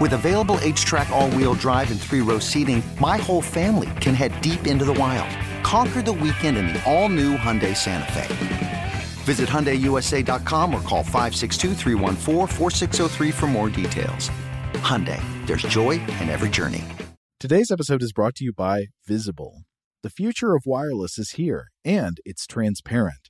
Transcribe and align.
With 0.00 0.14
available 0.14 0.56
H-Track 0.62 1.10
all-wheel 1.10 1.54
drive 1.54 1.90
and 1.90 2.00
three-row 2.00 2.38
seating, 2.38 2.82
my 3.00 3.18
whole 3.18 3.42
family 3.42 3.90
can 4.00 4.14
head 4.14 4.40
deep 4.40 4.66
into 4.66 4.86
the 4.86 4.94
wild. 4.94 5.28
Conquer 5.62 6.00
the 6.00 6.12
weekend 6.12 6.56
in 6.56 6.68
the 6.68 6.82
all-new 6.90 7.36
Hyundai 7.36 7.76
Santa 7.76 8.10
Fe. 8.12 8.92
Visit 9.24 9.50
HyundaiUSA.com 9.50 10.72
or 10.74 10.80
call 10.80 11.02
562 11.02 11.74
for 13.32 13.46
more 13.46 13.68
details. 13.68 14.30
Hyundai, 14.76 15.20
there's 15.46 15.64
joy 15.64 16.00
in 16.00 16.30
every 16.30 16.48
journey. 16.48 16.84
Today's 17.38 17.70
episode 17.70 18.02
is 18.02 18.14
brought 18.14 18.34
to 18.36 18.44
you 18.44 18.54
by 18.54 18.86
Visible. 19.06 19.64
The 20.02 20.10
future 20.10 20.54
of 20.54 20.62
wireless 20.64 21.18
is 21.18 21.32
here, 21.32 21.66
and 21.84 22.20
it's 22.24 22.46
transparent. 22.46 23.29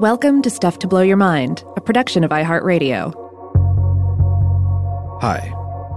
Welcome 0.00 0.40
to 0.40 0.48
Stuff 0.48 0.78
to 0.78 0.88
Blow 0.88 1.02
Your 1.02 1.18
Mind, 1.18 1.62
a 1.76 1.80
production 1.82 2.24
of 2.24 2.30
iHeartRadio. 2.30 3.12
Hi, 5.20 5.52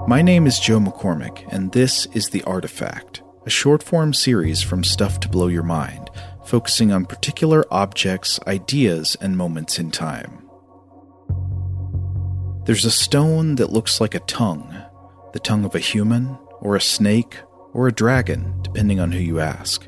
my 0.10 0.22
name 0.22 0.46
is 0.46 0.60
Joe 0.60 0.82
McCormick, 0.82 1.48
and 1.54 1.72
this 1.72 2.06
is 2.08 2.28
The 2.28 2.44
Artifact, 2.44 3.24
a 3.46 3.50
short 3.50 3.82
form 3.82 4.14
series 4.14 4.62
from 4.62 4.84
Stuff 4.84 5.22
to 5.22 5.30
Blow 5.30 5.48
Your 5.48 5.64
Mind, 5.64 6.10
focusing 6.44 6.92
on 6.92 7.06
particular 7.06 7.64
objects, 7.72 8.42
ideas, 8.46 9.16
and 9.22 9.38
moments 9.38 9.80
in 9.80 9.90
time. 9.90 10.50
There's 12.66 12.84
a 12.84 12.92
stone 12.92 13.56
that 13.56 13.72
looks 13.72 14.02
like 14.02 14.16
a 14.16 14.20
tongue 14.20 14.84
the 15.32 15.40
tongue 15.40 15.64
of 15.64 15.76
a 15.76 15.80
human, 15.80 16.38
or 16.60 16.76
a 16.76 16.82
snake, 16.82 17.38
or 17.72 17.88
a 17.88 17.94
dragon, 17.94 18.62
depending 18.64 19.00
on 19.00 19.14
who 19.14 19.20
you 19.20 19.40
ask. 19.40 19.88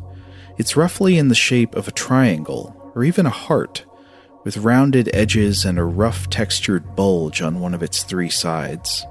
It's 0.58 0.78
roughly 0.78 1.18
in 1.18 1.28
the 1.28 1.36
shape 1.36 1.76
of 1.76 1.90
a 1.90 1.92
triangle, 1.92 2.94
or 2.96 3.04
even 3.04 3.26
a 3.26 3.30
heart 3.30 3.84
with 4.46 4.58
rounded 4.58 5.10
edges 5.14 5.66
and 5.66 5.78
a 5.78 5.84
rough 5.84 6.30
textured 6.30 6.96
bulge 6.96 7.42
on 7.42 7.60
one 7.60 7.74
of 7.74 7.84
its 7.84 8.04
three 8.04 8.30
sides. 8.30 9.06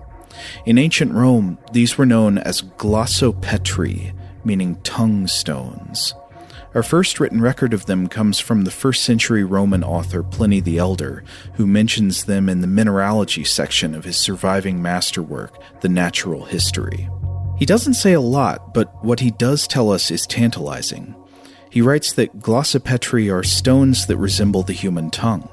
In 0.64 0.78
ancient 0.78 1.12
Rome, 1.12 1.58
these 1.72 1.98
were 1.98 2.06
known 2.06 2.38
as 2.38 2.62
glossopetrae, 2.62 4.14
meaning 4.44 4.76
tongue 4.82 5.26
stones. 5.26 6.14
Our 6.74 6.82
first 6.82 7.20
written 7.20 7.40
record 7.40 7.72
of 7.72 7.86
them 7.86 8.08
comes 8.08 8.40
from 8.40 8.64
the 8.64 8.70
first 8.70 9.04
century 9.04 9.44
Roman 9.44 9.84
author 9.84 10.22
Pliny 10.22 10.60
the 10.60 10.78
Elder, 10.78 11.22
who 11.54 11.66
mentions 11.66 12.24
them 12.24 12.48
in 12.48 12.62
the 12.62 12.66
mineralogy 12.66 13.44
section 13.44 13.94
of 13.94 14.04
his 14.04 14.16
surviving 14.16 14.82
masterwork, 14.82 15.56
The 15.82 15.88
Natural 15.88 16.44
History. 16.44 17.08
He 17.58 17.66
doesn't 17.66 17.94
say 17.94 18.12
a 18.12 18.20
lot, 18.20 18.74
but 18.74 19.04
what 19.04 19.20
he 19.20 19.30
does 19.30 19.68
tell 19.68 19.92
us 19.92 20.10
is 20.10 20.26
tantalizing. 20.26 21.14
He 21.74 21.82
writes 21.82 22.12
that 22.12 22.38
glossopetrae 22.38 23.34
are 23.34 23.42
stones 23.42 24.06
that 24.06 24.16
resemble 24.16 24.62
the 24.62 24.72
human 24.72 25.10
tongue. 25.10 25.48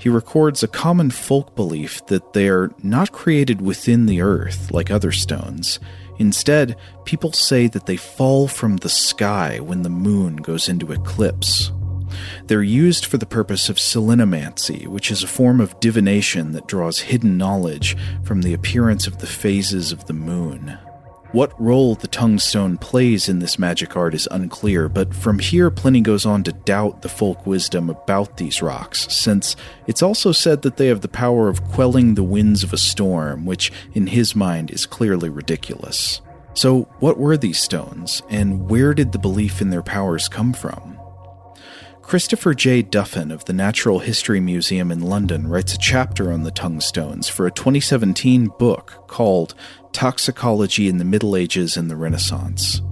He 0.00 0.08
records 0.08 0.64
a 0.64 0.66
common 0.66 1.12
folk 1.12 1.54
belief 1.54 2.04
that 2.06 2.32
they 2.32 2.48
are 2.48 2.72
not 2.82 3.12
created 3.12 3.62
within 3.62 4.06
the 4.06 4.20
earth 4.20 4.72
like 4.72 4.90
other 4.90 5.12
stones. 5.12 5.78
Instead, 6.18 6.76
people 7.04 7.30
say 7.30 7.68
that 7.68 7.86
they 7.86 7.96
fall 7.96 8.48
from 8.48 8.78
the 8.78 8.88
sky 8.88 9.60
when 9.60 9.82
the 9.82 9.88
moon 9.88 10.38
goes 10.38 10.68
into 10.68 10.90
eclipse. 10.90 11.70
They're 12.48 12.64
used 12.64 13.06
for 13.06 13.18
the 13.18 13.24
purpose 13.24 13.68
of 13.68 13.76
selenomancy, 13.76 14.88
which 14.88 15.12
is 15.12 15.22
a 15.22 15.28
form 15.28 15.60
of 15.60 15.78
divination 15.78 16.50
that 16.50 16.66
draws 16.66 16.98
hidden 16.98 17.38
knowledge 17.38 17.96
from 18.24 18.42
the 18.42 18.54
appearance 18.54 19.06
of 19.06 19.18
the 19.18 19.28
phases 19.28 19.92
of 19.92 20.06
the 20.06 20.14
moon. 20.14 20.76
What 21.34 21.60
role 21.60 21.96
the 21.96 22.06
tongue 22.06 22.38
stone 22.38 22.76
plays 22.76 23.28
in 23.28 23.40
this 23.40 23.58
magic 23.58 23.96
art 23.96 24.14
is 24.14 24.28
unclear, 24.30 24.88
but 24.88 25.12
from 25.12 25.40
here 25.40 25.68
Pliny 25.68 26.00
goes 26.00 26.24
on 26.24 26.44
to 26.44 26.52
doubt 26.52 27.02
the 27.02 27.08
folk 27.08 27.44
wisdom 27.44 27.90
about 27.90 28.36
these 28.36 28.62
rocks, 28.62 29.12
since 29.12 29.56
it's 29.88 30.00
also 30.00 30.30
said 30.30 30.62
that 30.62 30.76
they 30.76 30.86
have 30.86 31.00
the 31.00 31.08
power 31.08 31.48
of 31.48 31.64
quelling 31.72 32.14
the 32.14 32.22
winds 32.22 32.62
of 32.62 32.72
a 32.72 32.78
storm, 32.78 33.46
which 33.46 33.72
in 33.94 34.06
his 34.06 34.36
mind 34.36 34.70
is 34.70 34.86
clearly 34.86 35.28
ridiculous. 35.28 36.20
So, 36.54 36.82
what 37.00 37.18
were 37.18 37.36
these 37.36 37.58
stones, 37.58 38.22
and 38.30 38.70
where 38.70 38.94
did 38.94 39.10
the 39.10 39.18
belief 39.18 39.60
in 39.60 39.70
their 39.70 39.82
powers 39.82 40.28
come 40.28 40.52
from? 40.52 40.93
Christopher 42.06 42.52
J. 42.52 42.82
Duffin 42.82 43.32
of 43.32 43.46
the 43.46 43.54
Natural 43.54 43.98
History 43.98 44.38
Museum 44.38 44.92
in 44.92 45.00
London 45.00 45.48
writes 45.48 45.74
a 45.74 45.78
chapter 45.78 46.30
on 46.30 46.42
the 46.42 46.50
tongue 46.50 46.80
stones 46.80 47.30
for 47.30 47.46
a 47.46 47.50
2017 47.50 48.48
book 48.58 49.08
called 49.08 49.54
toxicology 49.92 50.86
in 50.86 50.98
the 50.98 51.04
Middle 51.04 51.34
Ages 51.34 51.78
and 51.78 51.90
the 51.90 51.96
Renaissance. 51.96 52.82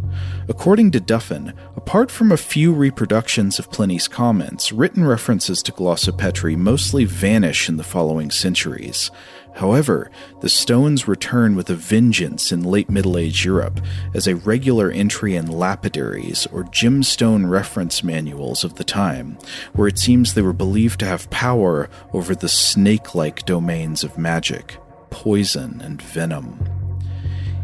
According 0.49 0.93
to 0.93 1.01
Duffin, 1.01 1.53
apart 1.77 2.11
from 2.11 2.33
a 2.33 2.39
few 2.39 2.73
reproductions 2.73 3.59
of 3.59 3.71
Pliny's 3.71 4.09
comments, 4.09 4.73
written 4.73 5.07
references 5.07 5.63
to 5.65 5.73
glossopetrae 5.73 6.57
mostly 6.57 7.05
vanish 7.05 7.69
in 7.69 7.77
the 7.77 7.85
following 7.85 8.31
centuries. 8.31 9.11
However, 9.55 10.11
the 10.41 10.49
stones 10.49 11.07
return 11.07 11.55
with 11.55 11.71
a 11.71 11.75
vengeance 11.75 12.53
in 12.53 12.63
late 12.63 12.91
Middle 12.91 13.19
Age 13.19 13.45
Europe 13.45 13.81
as 14.15 14.27
a 14.27 14.37
regular 14.37 14.91
entry 14.91 15.37
in 15.37 15.47
lapidaries 15.47 16.47
or 16.53 16.65
gemstone 16.65 17.49
reference 17.49 18.03
manuals 18.03 18.65
of 18.65 18.77
the 18.77 18.85
time, 18.85 19.39
where 19.75 19.89
it 19.89 19.99
seems 19.99 20.35
they 20.35 20.43
were 20.43 20.53
believed 20.53 21.01
to 21.01 21.07
have 21.07 21.31
power 21.31 21.89
over 22.13 22.35
the 22.35 22.49
snake 22.49 23.15
like 23.15 23.45
domains 23.45 24.03
of 24.03 24.19
magic, 24.19 24.79
poison, 25.11 25.81
and 25.83 26.01
venom. 26.01 26.72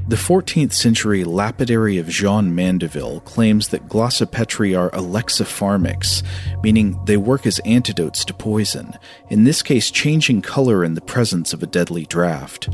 The 0.09 0.17
14th 0.17 0.73
century 0.73 1.23
lapidary 1.23 1.99
of 1.99 2.09
Jean 2.09 2.55
Mandeville 2.55 3.21
claims 3.21 3.69
that 3.69 3.91
glossopetrae 3.91 4.75
are 4.75 4.89
alexipharmics, 4.93 6.23
meaning 6.63 6.99
they 7.05 7.19
work 7.19 7.47
as 7.47 7.59
antidotes 7.67 8.25
to 8.25 8.33
poison, 8.33 8.95
in 9.29 9.45
this 9.45 9.61
case, 9.61 9.91
changing 9.91 10.41
color 10.41 10.83
in 10.83 10.95
the 10.95 11.03
presence 11.03 11.53
of 11.53 11.63
a 11.63 11.67
deadly 11.67 12.07
draft. 12.07 12.71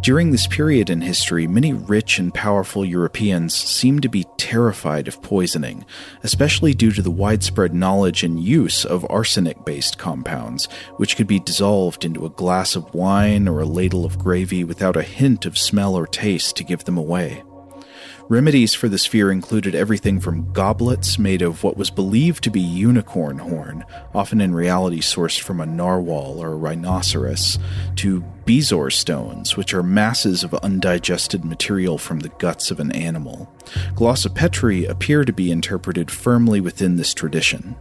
During 0.00 0.30
this 0.30 0.46
period 0.46 0.90
in 0.90 1.00
history, 1.00 1.46
many 1.46 1.72
rich 1.72 2.18
and 2.18 2.32
powerful 2.32 2.84
Europeans 2.84 3.54
seemed 3.54 4.02
to 4.02 4.08
be 4.08 4.26
terrified 4.36 5.08
of 5.08 5.20
poisoning, 5.20 5.84
especially 6.22 6.72
due 6.72 6.92
to 6.92 7.02
the 7.02 7.10
widespread 7.10 7.74
knowledge 7.74 8.22
and 8.22 8.42
use 8.42 8.84
of 8.84 9.04
arsenic 9.10 9.64
based 9.64 9.98
compounds, 9.98 10.66
which 10.96 11.16
could 11.16 11.26
be 11.26 11.40
dissolved 11.40 12.04
into 12.04 12.24
a 12.24 12.30
glass 12.30 12.76
of 12.76 12.94
wine 12.94 13.48
or 13.48 13.60
a 13.60 13.66
ladle 13.66 14.06
of 14.06 14.18
gravy 14.18 14.64
without 14.64 14.96
a 14.96 15.02
hint 15.02 15.44
of 15.44 15.58
smell 15.58 15.94
or 15.94 16.06
taste 16.06 16.56
to 16.56 16.64
give 16.64 16.84
them 16.84 16.96
away. 16.96 17.42
Remedies 18.30 18.74
for 18.74 18.90
this 18.90 19.06
fear 19.06 19.32
included 19.32 19.74
everything 19.74 20.20
from 20.20 20.52
goblets 20.52 21.18
made 21.18 21.40
of 21.40 21.64
what 21.64 21.78
was 21.78 21.88
believed 21.88 22.44
to 22.44 22.50
be 22.50 22.60
unicorn 22.60 23.38
horn, 23.38 23.86
often 24.14 24.42
in 24.42 24.54
reality 24.54 25.00
sourced 25.00 25.40
from 25.40 25.62
a 25.62 25.66
narwhal 25.66 26.38
or 26.38 26.52
a 26.52 26.56
rhinoceros, 26.56 27.58
to 27.96 28.22
bezoar 28.44 28.92
stones, 28.92 29.56
which 29.56 29.72
are 29.72 29.82
masses 29.82 30.44
of 30.44 30.52
undigested 30.56 31.42
material 31.42 31.96
from 31.96 32.20
the 32.20 32.28
guts 32.38 32.70
of 32.70 32.80
an 32.80 32.92
animal. 32.92 33.50
Glossopetrae 33.94 34.86
appear 34.86 35.24
to 35.24 35.32
be 35.32 35.50
interpreted 35.50 36.10
firmly 36.10 36.60
within 36.60 36.96
this 36.96 37.14
tradition. 37.14 37.76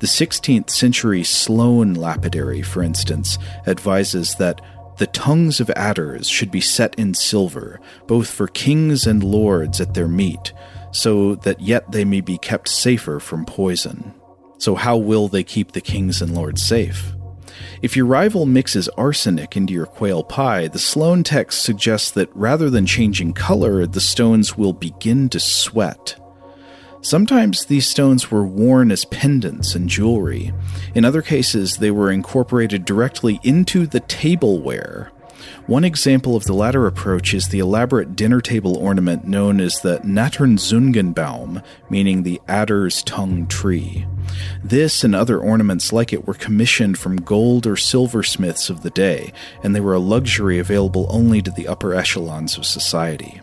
The 0.00 0.06
16th 0.06 0.70
century 0.70 1.24
Sloane 1.24 1.94
lapidary, 1.94 2.62
for 2.62 2.82
instance, 2.82 3.38
advises 3.66 4.34
that 4.36 4.60
the 4.98 5.06
tongues 5.08 5.60
of 5.60 5.70
adders 5.70 6.28
should 6.28 6.50
be 6.50 6.60
set 6.60 6.94
in 6.98 7.14
silver, 7.14 7.80
both 8.06 8.30
for 8.30 8.46
kings 8.46 9.06
and 9.06 9.22
lords 9.22 9.80
at 9.80 9.94
their 9.94 10.08
meat, 10.08 10.52
so 10.92 11.34
that 11.36 11.60
yet 11.60 11.90
they 11.90 12.04
may 12.04 12.20
be 12.20 12.38
kept 12.38 12.68
safer 12.68 13.18
from 13.18 13.44
poison. 13.44 14.14
So, 14.58 14.74
how 14.74 14.96
will 14.96 15.28
they 15.28 15.42
keep 15.42 15.72
the 15.72 15.80
kings 15.80 16.22
and 16.22 16.34
lords 16.34 16.62
safe? 16.62 17.12
If 17.82 17.96
your 17.96 18.06
rival 18.06 18.46
mixes 18.46 18.88
arsenic 18.90 19.56
into 19.56 19.74
your 19.74 19.86
quail 19.86 20.22
pie, 20.22 20.68
the 20.68 20.78
Sloane 20.78 21.22
text 21.22 21.62
suggests 21.62 22.10
that 22.12 22.34
rather 22.34 22.70
than 22.70 22.86
changing 22.86 23.34
color, 23.34 23.86
the 23.86 24.00
stones 24.00 24.56
will 24.56 24.72
begin 24.72 25.28
to 25.30 25.40
sweat. 25.40 26.16
Sometimes 27.04 27.66
these 27.66 27.86
stones 27.86 28.30
were 28.30 28.46
worn 28.46 28.90
as 28.90 29.04
pendants 29.04 29.74
and 29.74 29.90
jewelry. 29.90 30.54
In 30.94 31.04
other 31.04 31.20
cases, 31.20 31.76
they 31.76 31.90
were 31.90 32.10
incorporated 32.10 32.86
directly 32.86 33.40
into 33.42 33.86
the 33.86 34.00
tableware. 34.00 35.12
One 35.66 35.84
example 35.84 36.34
of 36.34 36.44
the 36.44 36.54
latter 36.54 36.86
approach 36.86 37.34
is 37.34 37.48
the 37.48 37.58
elaborate 37.58 38.16
dinner 38.16 38.40
table 38.40 38.78
ornament 38.78 39.26
known 39.26 39.60
as 39.60 39.80
the 39.80 39.98
Natternzungenbaum, 39.98 41.62
meaning 41.90 42.22
the 42.22 42.40
adder's 42.48 43.02
tongue 43.02 43.48
tree. 43.48 44.06
This 44.62 45.04
and 45.04 45.14
other 45.14 45.38
ornaments 45.38 45.92
like 45.92 46.10
it 46.14 46.26
were 46.26 46.32
commissioned 46.32 46.96
from 46.98 47.16
gold 47.16 47.66
or 47.66 47.76
silversmiths 47.76 48.70
of 48.70 48.82
the 48.82 48.88
day, 48.88 49.30
and 49.62 49.76
they 49.76 49.80
were 49.80 49.92
a 49.92 49.98
luxury 49.98 50.58
available 50.58 51.06
only 51.10 51.42
to 51.42 51.50
the 51.50 51.68
upper 51.68 51.92
echelons 51.92 52.56
of 52.56 52.64
society. 52.64 53.42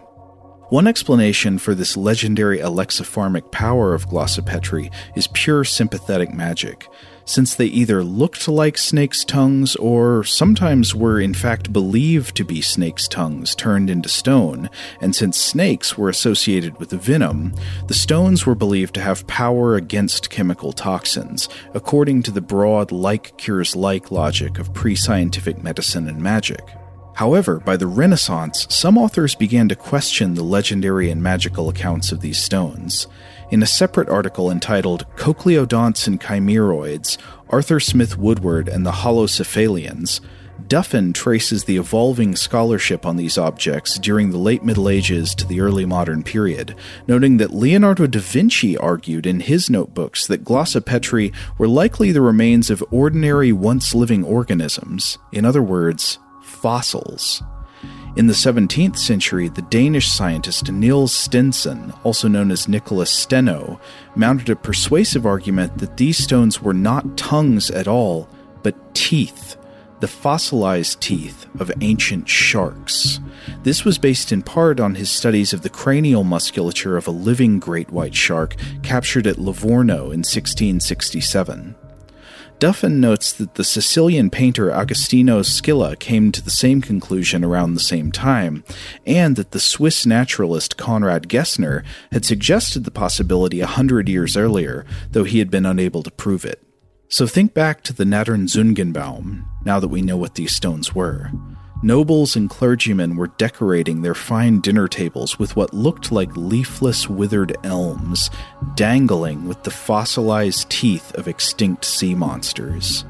One 0.72 0.88
explanation 0.88 1.58
for 1.58 1.76
this 1.76 1.98
legendary 1.98 2.60
alexipharmic 2.60 3.52
power 3.52 3.94
of 3.94 4.08
glossopetrae 4.08 4.90
is 5.18 5.28
pure 5.28 5.66
sympathetic 5.66 6.34
magic, 6.34 6.88
since 7.26 7.54
they 7.54 7.66
either 7.66 8.06
looked 8.06 8.48
like 8.48 8.78
snakes' 8.78 9.26
tongues 9.26 9.76
or 9.76 10.24
sometimes 10.24 10.96
were 10.96 11.20
in 11.20 11.34
fact 11.34 11.74
believed 11.74 12.38
to 12.38 12.46
be 12.46 12.62
snakes' 12.62 13.10
tongues 13.10 13.54
turned 13.54 13.90
into 13.90 14.08
stone, 14.08 14.70
and 15.02 15.14
since 15.14 15.36
snakes 15.36 15.98
were 15.98 16.08
associated 16.08 16.80
with 16.80 16.92
venom, 16.92 17.54
the 17.88 17.94
stones 17.94 18.46
were 18.46 18.56
believed 18.56 18.94
to 18.94 19.02
have 19.02 19.28
power 19.28 19.76
against 19.76 20.30
chemical 20.30 20.72
toxins, 20.72 21.50
according 21.74 22.24
to 22.24 22.32
the 22.32 22.40
broad 22.40 22.94
like 22.94 23.38
cures 23.38 23.76
like 23.76 24.10
logic 24.10 24.58
of 24.58 24.74
pre 24.74 24.96
scientific 24.96 25.62
medicine 25.62 26.08
and 26.08 26.22
magic. 26.22 26.64
However, 27.14 27.60
by 27.60 27.78
the 27.78 27.88
Renaissance, 27.88 28.66
some 28.70 28.98
authors 28.98 29.36
began 29.36 29.68
to 29.70 29.76
question 29.76 30.34
the 30.34 30.44
legendary 30.44 31.10
and 31.10 31.22
magical 31.22 31.70
accounts 31.70 32.12
of 32.12 32.22
these 32.22 32.42
stones. 32.42 33.08
In 33.52 33.62
a 33.62 33.68
separate 33.68 34.10
article 34.10 34.50
entitled 34.50 35.06
Cochliodonts 35.18 36.08
and 36.08 36.20
Chimeroids 36.20 37.18
Arthur 37.50 37.80
Smith 37.80 38.18
Woodward 38.18 38.70
and 38.70 38.86
the 38.86 38.92
Holocephalians, 38.92 40.22
Duffin 40.68 41.14
traces 41.14 41.66
the 41.66 41.78
evolving 41.78 42.36
scholarship 42.36 43.06
on 43.06 43.18
these 43.18 43.38
objects 43.38 44.00
during 44.00 44.30
the 44.30 44.38
late 44.38 44.64
Middle 44.64 44.88
Ages 44.88 45.36
to 45.36 45.46
the 45.46 45.60
early 45.60 45.86
modern 45.86 46.24
period, 46.24 46.76
noting 47.08 47.38
that 47.38 47.54
Leonardo 47.54 48.08
da 48.08 48.20
Vinci 48.20 48.78
argued 48.78 49.26
in 49.26 49.42
his 49.42 49.70
notebooks 49.70 50.28
that 50.28 50.46
glossopetrae 50.46 51.34
were 51.58 51.68
likely 51.68 52.12
the 52.12 52.22
remains 52.22 52.70
of 52.70 52.84
ordinary 52.90 53.52
once 53.52 53.94
living 53.94 54.24
organisms, 54.24 55.18
in 55.32 55.46
other 55.46 55.64
words, 55.64 56.20
fossils. 56.62 57.44
In 58.18 58.28
the 58.28 58.34
17th 58.34 58.98
century, 58.98 59.48
the 59.48 59.62
Danish 59.64 60.10
scientist 60.10 60.70
Niels 60.70 61.14
Stensen, 61.14 61.98
also 62.04 62.28
known 62.28 62.52
as 62.52 62.68
Nicholas 62.68 63.10
Steno, 63.10 63.80
mounted 64.16 64.50
a 64.50 64.56
persuasive 64.56 65.26
argument 65.26 65.78
that 65.78 65.96
these 65.96 66.18
stones 66.18 66.62
were 66.62 66.74
not 66.74 67.18
tongues 67.18 67.72
at 67.72 67.88
all, 67.88 68.28
but 68.64 68.76
teeth, 68.94 69.56
the 70.02 70.10
fossilized 70.10 71.00
teeth 71.00 71.48
of 71.60 71.72
ancient 71.80 72.28
sharks. 72.28 73.20
This 73.64 73.86
was 73.86 73.98
based 73.98 74.32
in 74.34 74.42
part 74.42 74.80
on 74.80 74.96
his 74.96 75.10
studies 75.10 75.54
of 75.54 75.62
the 75.62 75.70
cranial 75.70 76.26
musculature 76.26 76.98
of 76.98 77.08
a 77.08 77.12
living 77.12 77.60
great 77.60 77.92
white 77.92 78.16
shark 78.16 78.56
captured 78.84 79.26
at 79.26 79.40
Livorno 79.40 80.12
in 80.12 80.20
1667. 80.20 81.76
Duffin 82.62 83.00
notes 83.00 83.32
that 83.34 83.56
the 83.56 83.64
Sicilian 83.64 84.30
painter 84.30 84.70
Agostino 84.70 85.42
Scilla 85.42 85.96
came 85.96 86.32
to 86.32 86.44
the 86.44 86.52
same 86.52 86.80
conclusion 86.80 87.44
around 87.44 87.74
the 87.74 87.80
same 87.80 88.12
time, 88.12 88.64
and 89.04 89.36
that 89.36 89.50
the 89.50 89.60
Swiss 89.60 90.06
naturalist 90.06 90.78
Conrad 90.78 91.28
Gessner 91.28 91.84
had 92.12 92.24
suggested 92.24 92.84
the 92.84 92.92
possibility 92.92 93.62
a 93.62 93.66
hundred 93.66 94.08
years 94.08 94.38
earlier, 94.38 94.86
though 95.10 95.24
he 95.24 95.40
had 95.40 95.50
been 95.50 95.66
unable 95.66 96.04
to 96.04 96.12
prove 96.12 96.46
it. 96.46 96.62
So 97.08 97.26
think 97.26 97.56
back 97.56 97.82
to 97.82 97.94
the 97.94 98.04
Natternzungenbaum, 98.04 99.44
now 99.66 99.80
that 99.80 99.88
we 99.88 100.04
know 100.04 100.18
what 100.18 100.36
these 100.36 100.56
stones 100.56 100.94
were. 100.94 101.32
Nobles 101.84 102.36
and 102.36 102.48
clergymen 102.48 103.16
were 103.16 103.32
decorating 103.40 104.02
their 104.04 104.14
fine 104.14 104.62
dinner 104.62 104.88
tables 104.88 105.40
with 105.40 105.56
what 105.56 105.74
looked 105.74 106.12
like 106.12 106.38
leafless, 106.38 107.10
withered 107.10 107.58
elms, 107.64 108.30
dangling 108.76 109.48
with 109.48 109.64
the 109.64 109.72
fossilized 109.72 110.70
teeth 110.70 111.12
of 111.16 111.28
extinct 111.28 111.84
sea 111.84 112.14
monsters. 112.14 113.04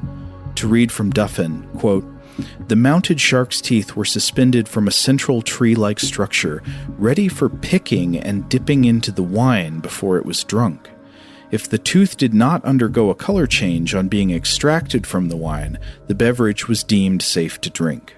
To 0.54 0.66
read 0.66 0.90
from 0.90 1.12
Duffin, 1.12 1.68
quote, 1.78 2.06
the 2.68 2.76
mounted 2.76 3.20
shark's 3.20 3.60
teeth 3.60 3.94
were 3.94 4.06
suspended 4.06 4.66
from 4.66 4.88
a 4.88 4.92
central 4.92 5.42
tree 5.42 5.74
like 5.74 6.00
structure, 6.00 6.62
ready 6.96 7.28
for 7.28 7.50
picking 7.50 8.16
and 8.16 8.48
dipping 8.48 8.86
into 8.86 9.12
the 9.12 9.22
wine 9.22 9.80
before 9.80 10.16
it 10.16 10.24
was 10.24 10.44
drunk. 10.44 10.88
If 11.50 11.68
the 11.68 11.76
tooth 11.76 12.16
did 12.16 12.32
not 12.32 12.64
undergo 12.64 13.10
a 13.10 13.14
color 13.14 13.46
change 13.46 13.94
on 13.94 14.08
being 14.08 14.30
extracted 14.30 15.06
from 15.06 15.28
the 15.28 15.36
wine, 15.36 15.78
the 16.06 16.14
beverage 16.14 16.68
was 16.68 16.82
deemed 16.82 17.20
safe 17.20 17.60
to 17.60 17.68
drink. 17.68 18.16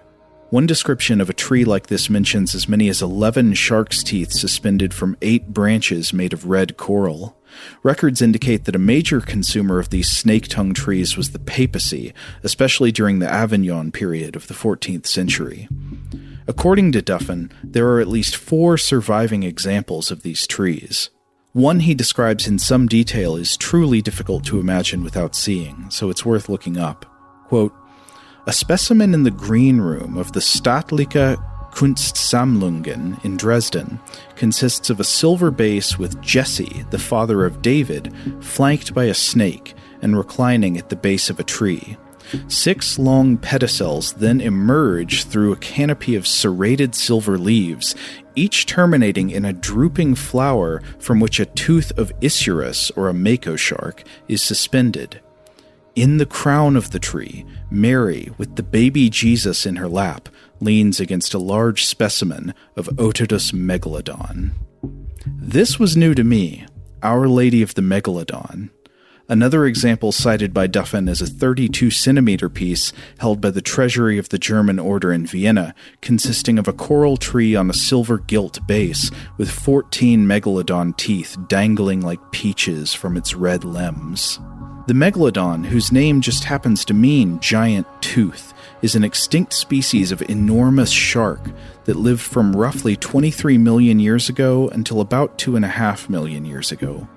One 0.54 0.66
description 0.66 1.20
of 1.20 1.28
a 1.28 1.32
tree 1.32 1.64
like 1.64 1.88
this 1.88 2.08
mentions 2.08 2.54
as 2.54 2.68
many 2.68 2.88
as 2.88 3.02
11 3.02 3.54
shark's 3.54 4.04
teeth 4.04 4.30
suspended 4.30 4.94
from 4.94 5.16
eight 5.20 5.48
branches 5.48 6.12
made 6.12 6.32
of 6.32 6.46
red 6.46 6.76
coral. 6.76 7.36
Records 7.82 8.22
indicate 8.22 8.64
that 8.64 8.76
a 8.76 8.78
major 8.78 9.20
consumer 9.20 9.80
of 9.80 9.90
these 9.90 10.12
snake 10.12 10.46
tongue 10.46 10.72
trees 10.72 11.16
was 11.16 11.32
the 11.32 11.40
papacy, 11.40 12.14
especially 12.44 12.92
during 12.92 13.18
the 13.18 13.28
Avignon 13.28 13.90
period 13.90 14.36
of 14.36 14.46
the 14.46 14.54
14th 14.54 15.06
century. 15.08 15.68
According 16.46 16.92
to 16.92 17.02
Duffin, 17.02 17.50
there 17.64 17.88
are 17.88 17.98
at 17.98 18.06
least 18.06 18.36
four 18.36 18.78
surviving 18.78 19.42
examples 19.42 20.12
of 20.12 20.22
these 20.22 20.46
trees. 20.46 21.10
One 21.50 21.80
he 21.80 21.94
describes 21.94 22.46
in 22.46 22.60
some 22.60 22.86
detail 22.86 23.34
is 23.34 23.56
truly 23.56 24.00
difficult 24.00 24.44
to 24.44 24.60
imagine 24.60 25.02
without 25.02 25.34
seeing, 25.34 25.90
so 25.90 26.10
it's 26.10 26.24
worth 26.24 26.48
looking 26.48 26.78
up. 26.78 27.06
Quote, 27.48 27.74
a 28.46 28.52
specimen 28.52 29.14
in 29.14 29.22
the 29.22 29.30
green 29.30 29.80
room 29.80 30.18
of 30.18 30.32
the 30.32 30.40
Staatliche 30.40 31.36
Kunstsammlungen 31.72 33.24
in 33.24 33.36
Dresden 33.36 33.98
consists 34.36 34.90
of 34.90 35.00
a 35.00 35.04
silver 35.04 35.50
base 35.50 35.98
with 35.98 36.20
Jesse, 36.20 36.84
the 36.90 36.98
father 36.98 37.44
of 37.44 37.62
David, 37.62 38.14
flanked 38.40 38.94
by 38.94 39.04
a 39.04 39.14
snake 39.14 39.74
and 40.02 40.16
reclining 40.16 40.76
at 40.76 40.88
the 40.88 40.96
base 40.96 41.30
of 41.30 41.40
a 41.40 41.44
tree. 41.44 41.96
Six 42.48 42.98
long 42.98 43.38
pedicels 43.38 44.14
then 44.14 44.40
emerge 44.40 45.24
through 45.24 45.52
a 45.52 45.56
canopy 45.56 46.14
of 46.14 46.26
serrated 46.26 46.94
silver 46.94 47.38
leaves, 47.38 47.94
each 48.34 48.66
terminating 48.66 49.30
in 49.30 49.44
a 49.44 49.52
drooping 49.52 50.14
flower 50.14 50.82
from 50.98 51.20
which 51.20 51.40
a 51.40 51.46
tooth 51.46 51.96
of 51.98 52.12
Isurus 52.20 52.90
or 52.96 53.08
a 53.08 53.14
mako 53.14 53.56
shark 53.56 54.04
is 54.28 54.42
suspended. 54.42 55.20
In 55.94 56.16
the 56.16 56.26
crown 56.26 56.76
of 56.76 56.90
the 56.90 56.98
tree, 56.98 57.46
Mary, 57.74 58.30
with 58.38 58.56
the 58.56 58.62
baby 58.62 59.10
Jesus 59.10 59.66
in 59.66 59.76
her 59.76 59.88
lap, 59.88 60.28
leans 60.60 61.00
against 61.00 61.34
a 61.34 61.38
large 61.38 61.84
specimen 61.84 62.54
of 62.76 62.88
Otodus 62.98 63.52
megalodon. 63.52 64.52
This 65.26 65.78
was 65.78 65.96
new 65.96 66.14
to 66.14 66.24
me 66.24 66.66
Our 67.02 67.28
Lady 67.28 67.62
of 67.62 67.74
the 67.74 67.82
Megalodon. 67.82 68.70
Another 69.26 69.64
example 69.64 70.12
cited 70.12 70.52
by 70.52 70.66
Duffin 70.66 71.08
is 71.08 71.22
a 71.22 71.26
32 71.26 71.90
centimeter 71.90 72.50
piece 72.50 72.92
held 73.18 73.40
by 73.40 73.50
the 73.50 73.62
treasury 73.62 74.18
of 74.18 74.28
the 74.28 74.38
German 74.38 74.78
Order 74.78 75.12
in 75.12 75.26
Vienna, 75.26 75.74
consisting 76.02 76.58
of 76.58 76.68
a 76.68 76.74
coral 76.74 77.16
tree 77.16 77.56
on 77.56 77.70
a 77.70 77.74
silver 77.74 78.18
gilt 78.18 78.58
base 78.66 79.10
with 79.38 79.50
14 79.50 80.26
megalodon 80.26 80.94
teeth 80.98 81.38
dangling 81.48 82.02
like 82.02 82.32
peaches 82.32 82.92
from 82.92 83.16
its 83.16 83.34
red 83.34 83.64
limbs. 83.64 84.38
The 84.86 84.92
megalodon, 84.92 85.64
whose 85.64 85.90
name 85.90 86.20
just 86.20 86.44
happens 86.44 86.84
to 86.84 86.92
mean 86.92 87.40
giant 87.40 87.86
tooth, 88.02 88.52
is 88.82 88.94
an 88.94 89.02
extinct 89.02 89.54
species 89.54 90.12
of 90.12 90.20
enormous 90.28 90.90
shark 90.90 91.40
that 91.86 91.96
lived 91.96 92.20
from 92.20 92.54
roughly 92.54 92.94
23 92.94 93.56
million 93.56 93.98
years 93.98 94.28
ago 94.28 94.68
until 94.68 95.00
about 95.00 95.38
2.5 95.38 96.10
million 96.10 96.44
years 96.44 96.70
ago. 96.70 97.08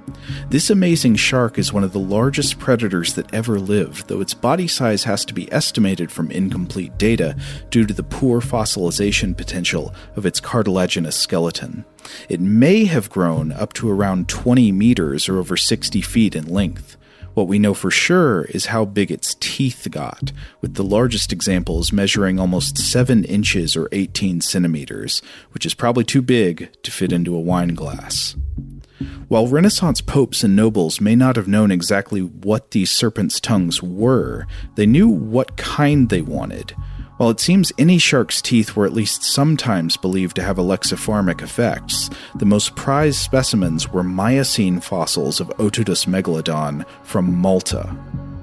This 0.49 0.69
amazing 0.69 1.17
shark 1.17 1.59
is 1.59 1.73
one 1.73 1.83
of 1.83 1.91
the 1.91 1.99
largest 1.99 2.57
predators 2.57 3.15
that 3.15 3.33
ever 3.33 3.59
lived, 3.59 4.07
though 4.07 4.21
its 4.21 4.33
body 4.33 4.69
size 4.69 5.03
has 5.03 5.25
to 5.25 5.33
be 5.33 5.51
estimated 5.51 6.09
from 6.09 6.31
incomplete 6.31 6.97
data 6.97 7.35
due 7.69 7.85
to 7.85 7.93
the 7.93 8.01
poor 8.01 8.39
fossilization 8.39 9.35
potential 9.35 9.93
of 10.15 10.25
its 10.25 10.39
cartilaginous 10.39 11.17
skeleton. 11.17 11.83
It 12.29 12.39
may 12.39 12.85
have 12.85 13.09
grown 13.09 13.51
up 13.51 13.73
to 13.73 13.91
around 13.91 14.29
20 14.29 14.71
meters 14.71 15.27
or 15.27 15.37
over 15.37 15.57
60 15.57 15.99
feet 15.99 16.33
in 16.33 16.45
length. 16.45 16.95
What 17.37 17.47
we 17.47 17.59
know 17.59 17.75
for 17.75 17.91
sure 17.91 18.45
is 18.45 18.65
how 18.65 18.83
big 18.83 19.11
its 19.11 19.35
teeth 19.39 19.87
got, 19.91 20.31
with 20.59 20.73
the 20.73 20.83
largest 20.83 21.31
examples 21.31 21.93
measuring 21.93 22.39
almost 22.39 22.79
7 22.79 23.23
inches 23.25 23.77
or 23.77 23.87
18 23.91 24.41
centimeters, 24.41 25.21
which 25.51 25.63
is 25.63 25.75
probably 25.75 26.03
too 26.03 26.23
big 26.23 26.71
to 26.81 26.89
fit 26.89 27.11
into 27.11 27.35
a 27.35 27.39
wine 27.39 27.75
glass. 27.75 28.35
While 29.27 29.45
Renaissance 29.45 30.01
popes 30.01 30.43
and 30.43 30.55
nobles 30.55 30.99
may 30.99 31.15
not 31.15 31.35
have 31.35 31.47
known 31.47 31.69
exactly 31.69 32.21
what 32.21 32.71
these 32.71 32.89
serpents' 32.89 33.39
tongues 33.39 33.83
were, 33.83 34.47
they 34.73 34.87
knew 34.87 35.07
what 35.07 35.57
kind 35.57 36.09
they 36.09 36.23
wanted. 36.23 36.73
While 37.17 37.31
it 37.31 37.39
seems 37.39 37.73
any 37.79 37.97
shark's 37.97 38.43
teeth 38.43 38.75
were 38.75 38.85
at 38.85 38.93
least 38.93 39.23
sometimes 39.23 39.97
believed 39.97 40.35
to 40.35 40.43
have 40.43 40.57
alexipharmic 40.57 41.41
effects, 41.41 42.11
the 42.35 42.45
most 42.45 42.75
prized 42.75 43.17
specimens 43.17 43.91
were 43.91 44.03
Miocene 44.03 44.79
fossils 44.79 45.39
of 45.39 45.51
Otodus 45.57 46.05
megalodon 46.05 46.85
from 47.01 47.33
Malta. 47.33 47.97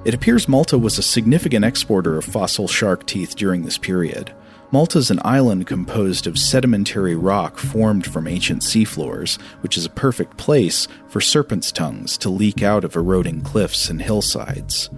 It 0.05 0.13
appears 0.13 0.49
Malta 0.49 0.77
was 0.77 0.99
a 0.99 1.03
significant 1.03 1.65
exporter 1.65 2.17
of 2.17 2.25
fossil 2.25 2.67
shark 2.67 3.07
teeth 3.07 3.37
during 3.37 3.63
this 3.63 3.79
period. 3.79 4.35
Malta 4.73 4.99
is 4.99 5.09
an 5.09 5.21
island 5.25 5.69
composed 5.69 6.27
of 6.27 6.37
sedimentary 6.37 7.15
rock 7.15 7.59
formed 7.59 8.05
from 8.05 8.27
ancient 8.27 8.63
seafloors, 8.63 9.41
which 9.61 9.77
is 9.77 9.87
a 9.87 9.91
perfect 9.91 10.37
place 10.37 10.89
for 11.07 11.21
serpents' 11.21 11.71
tongues 11.71 12.19
to 12.19 12.29
leak 12.29 12.61
out 12.61 12.83
of 12.83 12.97
eroding 12.97 13.41
cliffs 13.41 13.89
and 13.89 14.03
hillsides. 14.03 14.91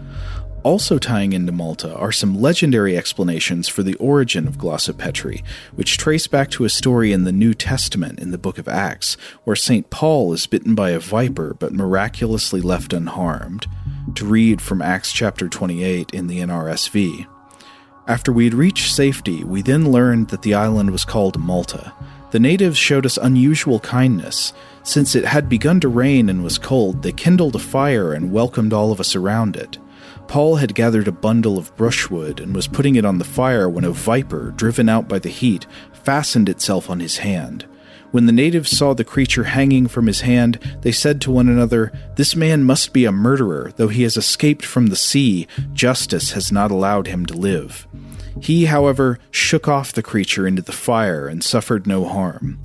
Also 0.67 0.99
tying 0.99 1.33
into 1.33 1.53
Malta 1.53 1.95
are 1.95 2.11
some 2.11 2.41
legendary 2.41 2.99
explanations 2.99 3.69
for 3.69 3.85
the 3.85 3.95
origin 3.99 4.49
of 4.49 4.59
Glossopetrae, 4.59 5.45
which 5.77 5.97
trace 5.97 6.27
back 6.27 6.51
to 6.51 6.65
a 6.65 6.69
story 6.69 7.13
in 7.13 7.23
the 7.23 7.31
New 7.31 7.55
Testament 7.55 8.19
in 8.19 8.33
the 8.33 8.37
book 8.37 8.59
of 8.59 8.67
Acts, 8.67 9.17
where 9.45 9.55
St. 9.55 9.91
Paul 9.91 10.33
is 10.33 10.49
bitten 10.49 10.75
by 10.75 10.91
a 10.91 10.99
viper 10.99 11.55
but 11.55 11.73
miraculously 11.73 12.61
left 12.61 12.93
unharmed. 12.93 13.69
To 14.17 14.25
read 14.25 14.61
from 14.61 14.83
Acts 14.83 15.13
chapter 15.13 15.49
28 15.49 16.11
in 16.11 16.27
the 16.27 16.41
NRSV. 16.41 17.29
After 18.09 18.33
we 18.33 18.43
had 18.43 18.55
reached 18.55 18.93
safety, 18.93 19.45
we 19.45 19.63
then 19.63 19.93
learned 19.93 20.31
that 20.31 20.43
the 20.43 20.55
island 20.55 20.91
was 20.91 21.05
called 21.05 21.39
Malta. 21.39 21.93
The 22.33 22.41
natives 22.41 22.77
showed 22.77 23.07
us 23.07 23.17
unusual 23.19 23.79
kindness. 23.79 24.53
Since 24.83 25.15
it 25.15 25.27
had 25.27 25.49
begun 25.49 25.79
to 25.79 25.89
rain 25.89 26.29
and 26.29 26.43
was 26.43 26.59
cold, 26.59 27.05
they 27.05 27.13
kindled 27.13 27.55
a 27.55 27.61
fire 27.61 28.13
and 28.13 28.33
welcomed 28.33 28.73
all 28.73 28.91
of 28.91 28.99
us 28.99 29.15
around 29.15 29.55
it. 29.55 29.79
Paul 30.29 30.57
had 30.57 30.75
gathered 30.75 31.09
a 31.09 31.13
bundle 31.13 31.57
of 31.59 31.75
brushwood 31.77 32.41
and 32.41 32.55
was 32.55 32.67
putting 32.67 32.97
it 32.97 33.05
on 33.05 33.19
the 33.19 33.25
fire 33.25 33.69
when 33.69 33.85
a 33.85 33.91
viper, 33.91 34.53
driven 34.57 34.89
out 34.89 35.09
by 35.09 35.19
the 35.19 35.29
heat, 35.29 35.67
fastened 35.93 36.49
itself 36.49 36.91
on 36.91 37.01
his 37.01 37.19
hand. 37.19 37.67
When 38.11 38.27
the 38.27 38.33
natives 38.33 38.77
saw 38.77 38.95
the 38.95 39.05
creature 39.05 39.45
hanging 39.45 39.89
from 39.89 40.07
his 40.07 40.23
hand, 40.23 40.59
they 40.83 40.93
said 40.93 41.21
to 41.23 41.31
one 41.31 41.49
another, 41.49 41.93
This 42.17 42.35
man 42.35 42.65
must 42.65 42.93
be 42.93 43.05
a 43.05 43.13
murderer, 43.13 43.73
though 43.77 43.89
he 43.89 44.05
has 44.05 44.17
escaped 44.17 44.65
from 44.65 44.87
the 44.87 44.97
sea, 44.97 45.47
justice 45.73 46.33
has 46.33 46.51
not 46.51 46.71
allowed 46.71 47.09
him 47.09 47.27
to 47.27 47.35
live. 47.35 47.87
He, 48.41 48.67
however, 48.67 49.19
shook 49.31 49.67
off 49.69 49.93
the 49.93 50.03
creature 50.03 50.47
into 50.47 50.63
the 50.63 50.73
fire 50.73 51.27
and 51.27 51.43
suffered 51.43 51.87
no 51.87 52.05
harm. 52.05 52.59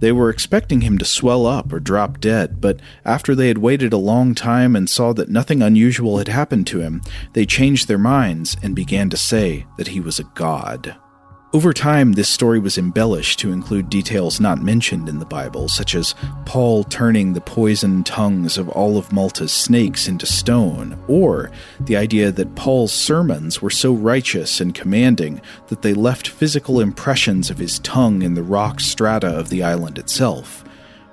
They 0.00 0.12
were 0.12 0.30
expecting 0.30 0.80
him 0.80 0.98
to 0.98 1.04
swell 1.04 1.46
up 1.46 1.72
or 1.72 1.78
drop 1.78 2.20
dead, 2.20 2.60
but 2.60 2.80
after 3.04 3.34
they 3.34 3.48
had 3.48 3.58
waited 3.58 3.92
a 3.92 3.98
long 3.98 4.34
time 4.34 4.74
and 4.74 4.90
saw 4.90 5.12
that 5.12 5.28
nothing 5.30 5.62
unusual 5.62 6.18
had 6.18 6.28
happened 6.28 6.66
to 6.68 6.80
him, 6.80 7.02
they 7.34 7.46
changed 7.46 7.86
their 7.86 7.98
minds 7.98 8.56
and 8.62 8.74
began 8.74 9.08
to 9.10 9.16
say 9.16 9.64
that 9.78 9.88
he 9.88 10.00
was 10.00 10.18
a 10.18 10.24
god. 10.34 10.96
Over 11.54 11.74
time, 11.74 12.12
this 12.12 12.30
story 12.30 12.58
was 12.58 12.78
embellished 12.78 13.38
to 13.40 13.52
include 13.52 13.90
details 13.90 14.40
not 14.40 14.62
mentioned 14.62 15.06
in 15.06 15.18
the 15.18 15.26
Bible, 15.26 15.68
such 15.68 15.94
as 15.94 16.14
Paul 16.46 16.82
turning 16.82 17.34
the 17.34 17.42
poisoned 17.42 18.06
tongues 18.06 18.56
of 18.56 18.70
all 18.70 18.96
of 18.96 19.12
Malta's 19.12 19.52
snakes 19.52 20.08
into 20.08 20.24
stone, 20.24 20.98
or 21.08 21.50
the 21.78 21.94
idea 21.94 22.32
that 22.32 22.54
Paul's 22.54 22.94
sermons 22.94 23.60
were 23.60 23.68
so 23.68 23.92
righteous 23.92 24.62
and 24.62 24.74
commanding 24.74 25.42
that 25.66 25.82
they 25.82 25.92
left 25.92 26.26
physical 26.26 26.80
impressions 26.80 27.50
of 27.50 27.58
his 27.58 27.80
tongue 27.80 28.22
in 28.22 28.32
the 28.32 28.42
rock 28.42 28.80
strata 28.80 29.28
of 29.28 29.50
the 29.50 29.62
island 29.62 29.98
itself, 29.98 30.64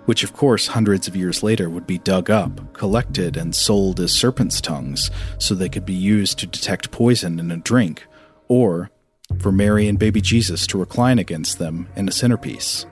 which, 0.05 0.23
of 0.23 0.31
course, 0.31 0.67
hundreds 0.67 1.05
of 1.05 1.17
years 1.17 1.43
later 1.43 1.69
would 1.69 1.85
be 1.85 1.97
dug 1.97 2.29
up, 2.29 2.71
collected, 2.71 3.35
and 3.35 3.53
sold 3.53 3.99
as 3.99 4.13
serpent's 4.13 4.61
tongues 4.61 5.11
so 5.37 5.53
they 5.53 5.67
could 5.67 5.85
be 5.85 5.93
used 5.93 6.39
to 6.39 6.47
detect 6.47 6.91
poison 6.91 7.39
in 7.39 7.51
a 7.51 7.57
drink, 7.57 8.07
or 8.47 8.89
for 9.37 9.51
Mary 9.51 9.87
and 9.87 9.99
baby 9.99 10.21
Jesus 10.21 10.65
to 10.67 10.77
recline 10.77 11.19
against 11.19 11.59
them 11.59 11.87
in 11.95 12.07
a 12.07 12.11
centerpiece. 12.11 12.85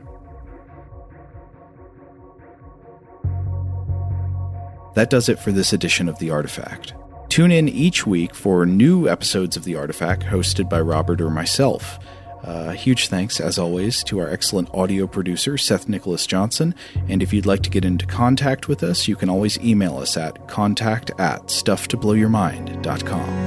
That 4.95 5.09
does 5.09 5.29
it 5.29 5.39
for 5.39 5.51
this 5.51 5.73
edition 5.73 6.09
of 6.09 6.19
The 6.19 6.31
Artifact. 6.31 6.93
Tune 7.29 7.51
in 7.51 7.69
each 7.69 8.07
week 8.07 8.33
for 8.33 8.65
new 8.65 9.07
episodes 9.07 9.55
of 9.55 9.63
The 9.63 9.75
Artifact 9.75 10.23
hosted 10.23 10.69
by 10.69 10.81
Robert 10.81 11.21
or 11.21 11.29
myself. 11.29 11.99
Uh, 12.43 12.71
huge 12.71 13.07
thanks, 13.07 13.39
as 13.39 13.59
always, 13.59 14.03
to 14.05 14.19
our 14.19 14.29
excellent 14.29 14.73
audio 14.73 15.05
producer, 15.05 15.57
Seth 15.57 15.89
Nicholas 15.89 16.25
Johnson. 16.25 16.73
And 17.09 17.21
if 17.21 17.33
you'd 17.33 17.45
like 17.45 17.61
to 17.63 17.69
get 17.69 17.85
into 17.85 18.05
contact 18.05 18.67
with 18.67 18.83
us, 18.83 19.07
you 19.07 19.15
can 19.15 19.29
always 19.29 19.59
email 19.59 19.97
us 19.97 20.17
at 20.17 20.47
contact 20.47 21.11
at 21.19 21.47
stufftoblowyourmind.com. 21.47 23.46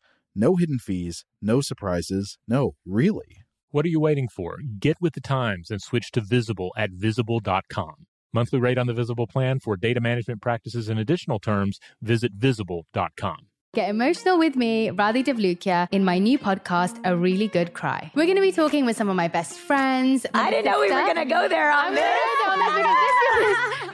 No 0.33 0.55
hidden 0.55 0.79
fees, 0.79 1.25
no 1.41 1.59
surprises, 1.61 2.37
no, 2.47 2.75
really. 2.85 3.43
What 3.71 3.85
are 3.85 3.89
you 3.89 3.99
waiting 3.99 4.27
for? 4.33 4.59
Get 4.79 4.95
with 5.01 5.13
the 5.13 5.21
times 5.21 5.69
and 5.69 5.81
switch 5.81 6.11
to 6.11 6.21
Visible 6.21 6.71
at 6.77 6.91
visible.com. 6.91 8.05
Monthly 8.33 8.59
rate 8.59 8.77
on 8.77 8.87
the 8.87 8.93
Visible 8.93 9.27
plan 9.27 9.59
for 9.59 9.75
data 9.75 9.99
management 9.99 10.41
practices 10.41 10.87
and 10.87 10.97
additional 10.99 11.39
terms, 11.39 11.79
visit 12.01 12.31
visible.com. 12.33 13.37
Get 13.73 13.89
emotional 13.89 14.37
with 14.37 14.57
me, 14.57 14.89
Radhi 14.89 15.23
Devlukia, 15.23 15.87
in 15.91 16.03
my 16.03 16.17
new 16.17 16.37
podcast, 16.37 16.99
A 17.05 17.15
Really 17.15 17.47
Good 17.47 17.73
Cry. 17.73 18.11
We're 18.15 18.25
going 18.25 18.35
to 18.35 18.41
be 18.41 18.51
talking 18.51 18.85
with 18.85 18.97
some 18.97 19.07
of 19.07 19.15
my 19.15 19.29
best 19.29 19.57
friends. 19.57 20.25
I 20.33 20.49
didn't 20.49 20.65
know 20.65 20.79
we 20.81 20.89
were 20.91 21.01
going 21.13 21.15
to 21.15 21.25
go 21.25 21.47
there 21.47 21.71
on 21.71 21.87
I'm 21.87 21.95
this. 21.95 22.03
gonna 22.45 22.63
on 22.63 22.75
this 22.75 22.83
because 22.83 22.97
this 23.39 23.90
is 23.90 23.90